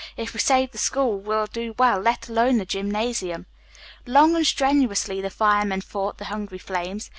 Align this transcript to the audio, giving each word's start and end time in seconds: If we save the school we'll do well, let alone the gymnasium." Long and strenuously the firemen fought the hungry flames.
If 0.17 0.33
we 0.33 0.39
save 0.39 0.71
the 0.71 0.79
school 0.79 1.19
we'll 1.19 1.45
do 1.45 1.75
well, 1.77 1.99
let 1.99 2.27
alone 2.27 2.57
the 2.57 2.65
gymnasium." 2.65 3.45
Long 4.07 4.35
and 4.35 4.47
strenuously 4.47 5.21
the 5.21 5.29
firemen 5.29 5.81
fought 5.81 6.17
the 6.17 6.25
hungry 6.33 6.57
flames. 6.57 7.07